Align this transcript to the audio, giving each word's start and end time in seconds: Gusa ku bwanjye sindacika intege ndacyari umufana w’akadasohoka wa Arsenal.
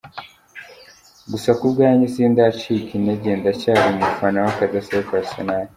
Gusa 1.31 1.49
ku 1.59 1.65
bwanjye 1.73 2.05
sindacika 2.13 2.89
intege 2.97 3.29
ndacyari 3.39 3.79
umufana 3.93 4.37
w’akadasohoka 4.45 5.11
wa 5.15 5.21
Arsenal. 5.23 5.65